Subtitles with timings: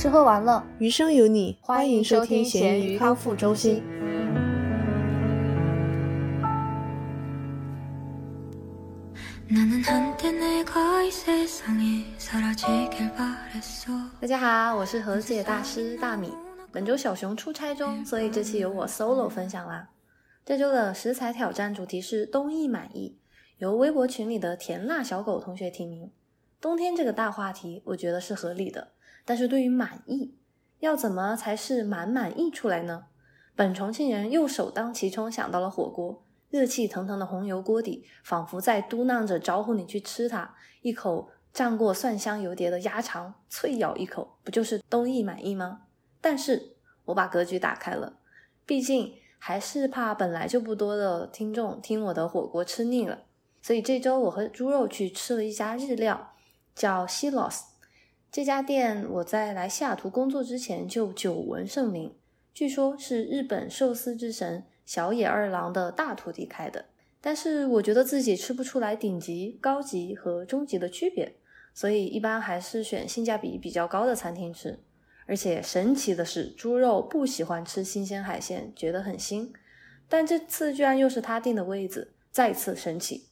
[0.00, 3.82] 吃喝玩乐，余生有你，欢迎收听咸鱼康复中心。
[14.18, 16.32] 大家好，我是和解大师大米。
[16.72, 19.90] 本周小熊出差中，所以这期由我 solo 分享啦。
[20.46, 23.18] 这周的食材挑战主题是冬意满意，
[23.58, 26.10] 由微博群里的甜辣小狗同学提名。
[26.58, 28.92] 冬天这个大话题，我觉得是合理的。
[29.30, 30.34] 但是对于满意，
[30.80, 33.04] 要怎么才是满满意出来呢？
[33.54, 40.56] 本重庆人又首当其冲想到了火锅，热气腾腾的红油锅底，仿佛在嘟囔着招呼你去吃它。
[40.82, 45.82] 一口蘸过蒜香油碟的鸭肠，脆咬一口，不就是都意满意吗？
[46.20, 48.14] 但是我把格局打开了，
[48.66, 53.20] 毕竟还是怕本来就不多的听众听我的火锅吃腻了，
[53.62, 56.32] 所以这周我和猪肉去吃了一家日料。
[56.72, 57.62] 叫 Silos，
[58.32, 62.14] 这家店我在来西雅图工作之前就久闻盛名，
[62.54, 66.84] 据说是日本寿司之神小野二郎的大徒弟开的。
[67.20, 71.34] 但是我觉得自己吃不出来顶级、高级和中级的区别，
[71.74, 74.78] 所以一般还是选性价比比较高的餐厅吃。
[75.26, 79.50] 而且神奇的是，猪肉不喜欢吃新鲜海鲜，觉得很腥，
[80.08, 83.26] 但这次居然又是他订的位子，再次神奇。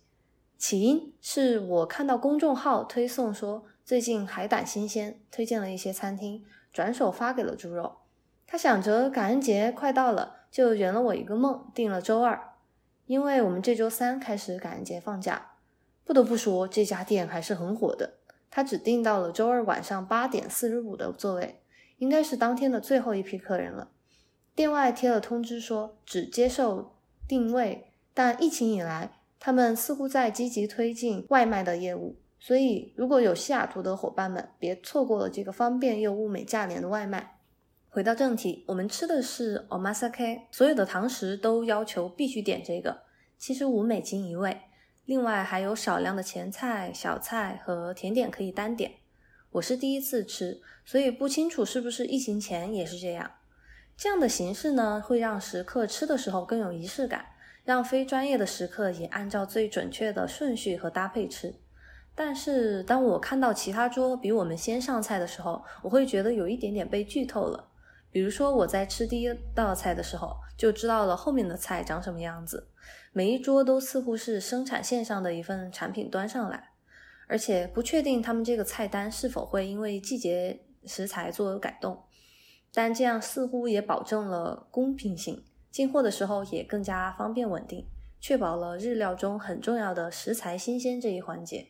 [0.56, 6.44] 起因是我看到公众号推送说最近海胆新鲜，推荐了一些餐厅，
[6.74, 8.00] 转手发给了猪肉。
[8.46, 12.52] 他想着感恩节快到了，就圆了我一个梦，定了周二。
[13.06, 15.52] 因为我们这周三开始感恩节放假，
[16.04, 18.18] 不得不说这家店还是很火的。
[18.50, 21.62] 他只订到了周二晚上八点四十五的座位，
[21.96, 23.88] 应该是当天的最后一批客人了。
[24.54, 26.94] 店外贴了通知说只接受
[27.26, 29.12] 定位，但疫情以来。
[29.40, 37.38] 他们似乎在积极推进外卖的业务，所以如果有西雅图的伙伴们，别错过了这个方便又物美价廉的外卖。
[37.88, 43.02] 回到正题，我们吃的是 omasake，所有的堂食都要求必须点这个，
[43.38, 44.60] 七十五美金一位，
[45.04, 48.92] 另外还有少量的前菜、小菜和甜点可以单点。
[49.52, 53.32] 我是第一次吃，所以不清楚是不是疫情前也是这样。
[53.96, 57.26] 这样的形式呢，会让食客吃的时候更有仪式感。
[57.64, 61.54] 让非专业的食客也按照最准确的顺序和搭配吃，
[62.20, 67.68] 但是当我看到其他桌比我们先上菜的时候，我会觉得有一点点被剧透了。
[68.10, 72.70] 比如说我在吃第一道菜的时候，就知道了后面的菜长什么样子。
[73.12, 76.70] 每一桌都似乎是生产线上的一份产品端上来，
[77.28, 82.02] 而且不确定他们这个菜单是否会因为季节食材做改动，
[82.74, 85.44] 但这样似乎也保证了公平性。
[85.70, 87.86] 进货的时候也更加方便稳定，
[88.18, 91.68] 确保了日料中很重要的食材新鲜这一环节。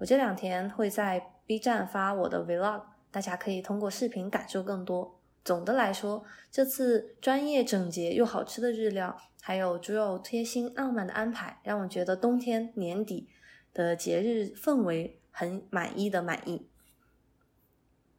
[0.00, 2.80] 我这两天会在 B 站发我的 Vlog，
[3.10, 5.20] 大家可以通过视频感受更多。
[5.44, 13.28] 总的来说，这次专业、整洁又好吃的日料，还有猪肉贴心浪漫的安排，让我觉得冬天年底
[13.74, 16.66] 的节日氛围很满意的满意。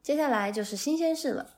[0.00, 1.54] 接下来就是新鲜事了。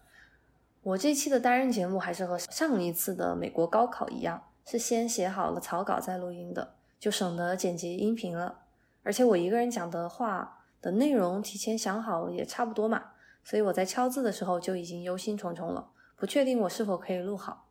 [0.82, 8.63] 我这期的单人节目还是和上一次的美国高考一样，是先写好了草稿再录音的，就省得剪辑音频了。
[9.04, 13.12] 而且我一个人讲的话的内容提前想好也差不多嘛，
[13.44, 17.68] 所以我在敲字的时候就已经忧心忡忡了，不确定我是否可以录好。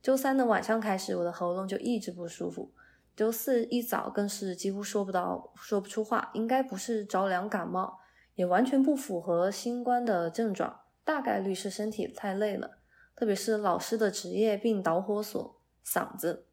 [0.00, 2.72] 周三的晚上开始，我的喉咙就一直不舒服，
[3.16, 7.98] 周四一早更是几乎说不到、说不出话，应该不是着凉感冒，
[8.36, 10.82] 也完全不符合新冠的症状。
[11.04, 12.78] 大概率是身体太累了，
[13.16, 16.46] 特别是老师的职业病导火索——嗓子。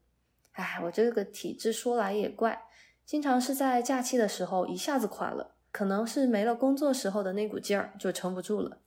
[0.52, 2.62] 哎，我这个体质说来也怪，
[3.06, 8.80] 经常是在假期的时候一下子垮了，可能是没了工作时候的那股劲儿就撑不住了。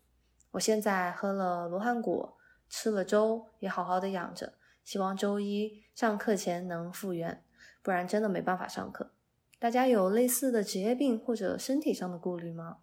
[0.51, 7.41] 我现在喝了罗汉果，吃了粥，也好好的养着，希望周一上课前能复原，
[7.81, 9.13] 不然真的没办法上课。
[9.57, 12.79] 大家有类似的职业病或者身体上的顾虑吗？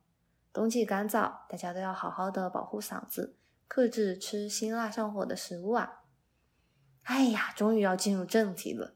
[0.55, 3.37] 冬季干燥，大家都要好好的保护嗓子，
[3.69, 6.01] 克制吃辛辣上火的食物啊！
[7.03, 8.95] 哎呀，终于要进入正题了。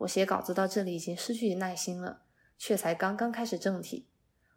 [0.00, 2.22] 我写稿子到这里已经失去耐心了，
[2.56, 4.08] 却才刚刚开始正题。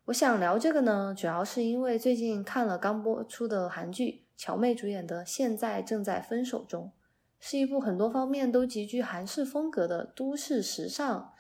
[0.05, 6.85] 我想聊这个呢，主要是因为最近看了刚播出的韩剧，乔妹主演的《现在正在分手中》，
[7.39, 11.33] 是一部很多方面都极具韩式风格的都市时尚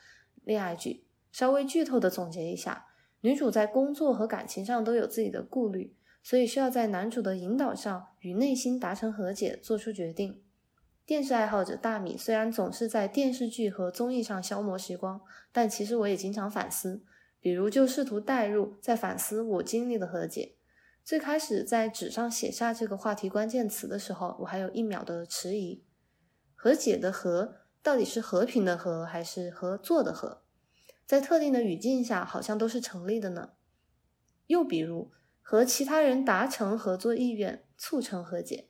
[0.43, 1.07] 恋爱剧。
[1.31, 2.87] 稍微剧透的总结一下。
[3.21, 10.43] 女主在工作和感情上都有自己的顾虑，所以需要在男主的引导上与内心达成和解，做出决定。
[11.05, 15.19] 电视爱好者大米虽然总是在电视剧和综艺上消磨时光，
[15.51, 17.03] 但其实我也经常反思，
[17.41, 20.55] 比如就试图代入，在反思我经历的和解。
[21.03, 25.83] 最开始在纸上写下这个话题关键词的时候，我还有一秒的迟疑。
[26.55, 30.43] 和解的和到底是和平的和还是合作的和？
[31.05, 33.49] 在特定的语境下，好像都是成立的呢。
[34.47, 35.11] 又比如，
[35.41, 38.69] 和其他人达成合作意愿，促成和解。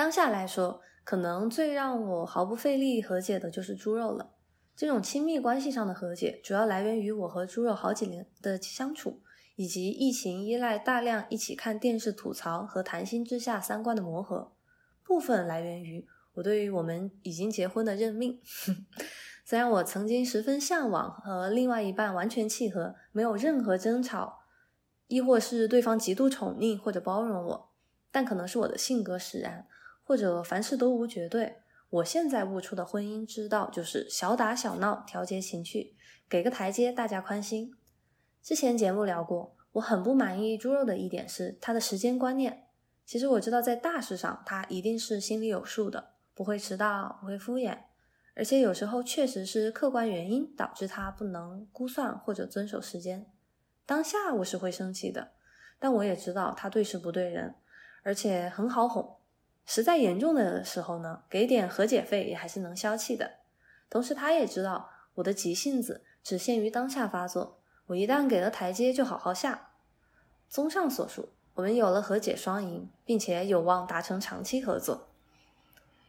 [0.00, 4.30] 当下来说，可能最让我毫不费力和解的就是猪肉了。
[4.74, 9.20] 这种亲密关系上的和解，主要来源于我和猪肉好几年的相处。
[9.56, 14.52] 以及疫情依赖大量一起看电视吐槽和谈心之下三观的磨合，
[15.04, 18.40] 部分来源于我对于我们已经结婚的认命。
[19.44, 24.38] 虽然我曾经十分向往和另外一半完全契合，没有任何争吵，
[25.08, 27.70] 亦或是对方极度宠溺或者包容我，
[28.10, 29.66] 但可能是我的性格使然，
[30.10, 31.58] 或者凡事都无绝对。
[31.88, 35.94] 我现在悟出的婚姻之道就是小打小闹，调节情绪，
[36.28, 37.72] 给个台阶，大家宽心。
[38.42, 42.66] 之前节目聊过，我很不满意猪肉的一点是他的时间观念。
[43.06, 47.78] 其实我知道，在大事上他一定是心里有数的，不会迟到，不会敷衍。
[48.34, 53.30] 而且有时候确实是客观原因导致他不能估算或者遵守时间。
[53.86, 55.30] 当下我是会生气的，
[55.78, 57.54] 但我也知道他对事不对人，
[58.02, 59.19] 而且很好哄。
[59.72, 63.34] 实在严重的时候呢，给点和解费也还是能消气的。
[63.88, 67.60] 同时他也知道我的急性子只限于当下发作。
[67.86, 69.70] 我一旦给了台阶，就好好下。
[70.48, 75.06] 综上所述，我们有了和解双赢，并且有望达成长期合作。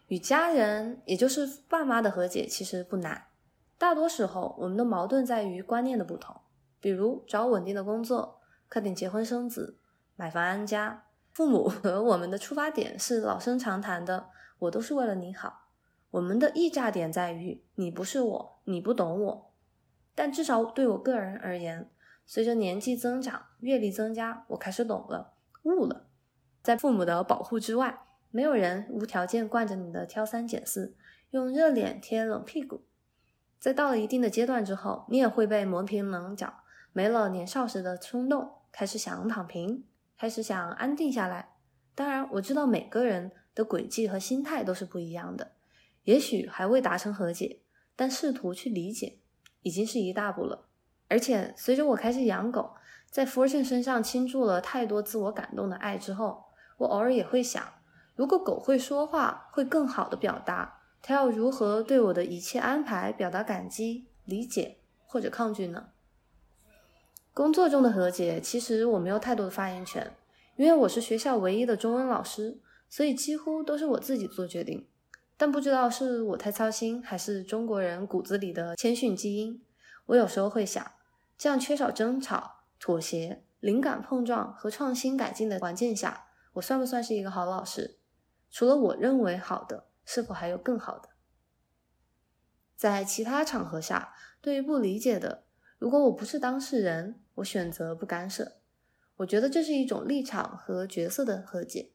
[0.08, 3.28] 与家人，也就是爸妈的和解其实不难。
[3.78, 6.36] 大多时候，我们的矛盾在于观念的不同。
[6.80, 9.78] 比如找稳定的工作，快点结婚生子，
[10.16, 11.04] 买房安家。
[11.34, 14.30] 父母和我们的出发点是老生常谈的，
[14.60, 15.70] 我都是为了你好。
[16.12, 19.54] 我们的溢价点在于你不是我，你不懂我。
[20.14, 21.90] 但至少对我个人而言，
[22.26, 25.34] 随着年纪增长、阅历增加，我开始懂了、
[25.64, 26.08] 悟了。
[26.62, 30.96] 在父母的保护之外，没有人无条件惯着你的挑三拣四，
[31.30, 32.84] 用热脸贴冷屁股。
[33.58, 36.54] 在到了一定的阶段之后，你也会被磨平棱角，
[36.92, 39.86] 没了年少时的冲动，开始想躺平，
[40.22, 41.56] 开始想安定下来。
[41.96, 45.54] 当然，我知道每个人的轨迹和心态都是不一样的，
[46.04, 47.62] 也许还未达成和解，
[47.96, 49.18] 但试图去理解。
[49.64, 50.68] 已经是一大步了，
[51.08, 52.76] 而且随着我开始养狗，
[53.10, 56.44] 在 Fortune 身上倾注了太多自我感动的爱之后，
[56.78, 57.64] 我偶尔也会想，
[58.16, 64.78] 如果狗会说话，会更好的表达，它要如何对我的一切安排表达感激、理解
[65.08, 65.90] 或者抗拒呢？
[67.34, 70.14] 工作中的和解，其实我没有太多的发言权，
[70.58, 74.86] 因为我是学校唯一的中文老师，所以几乎都是我自己做决定。
[75.38, 79.64] 但不知道是我太操心，还是中国人骨子里的谦逊基因。
[80.08, 80.86] 我有时候会想，
[81.38, 87.98] 这样缺少争吵、妥协、灵感碰撞和创新改进的环境下，我算不算是一个好老师？
[88.52, 91.10] 除了我认为好的，是否还有更好的？
[92.76, 95.46] 在其他场合下，对于不理解的，
[95.82, 98.60] 如果我不是当事人，我选择不干涉。
[99.16, 101.94] 我觉得这是一种立场和角色的和解。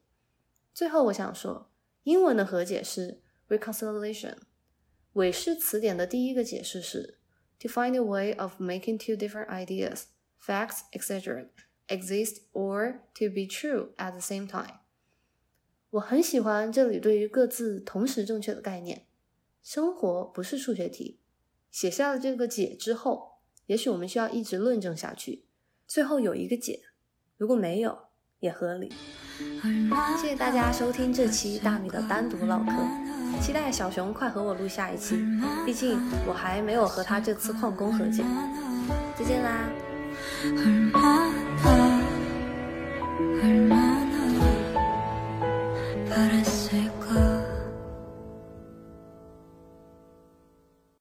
[0.73, 1.71] 最后，我想说，
[2.03, 3.21] 英文的和解是。
[3.47, 4.35] Reconciliation，
[5.13, 7.17] 韦氏词典的第一个解释是
[7.57, 10.03] ：to find a way of making two different ideas,
[10.37, 11.47] facts, etc.
[11.87, 14.81] exist or to be true at the same time。
[15.91, 19.07] 我很喜欢这里对于各自同时正确的概念。
[19.63, 21.21] 生活不是数学题。
[21.71, 23.36] 写下了这个解之后，
[23.67, 25.43] 也许我们需要一直论证下去，
[25.87, 26.81] 最后有一个解。
[27.37, 27.97] 如果没有，
[28.39, 28.91] 也合理。
[30.19, 32.71] 谢谢大家收听这期大米的单独唠嗑。
[33.41, 35.17] 期待小熊快和我录下一期，
[35.65, 38.23] 毕竟我还没有和他这次旷工和解。
[39.15, 39.69] 再见啦！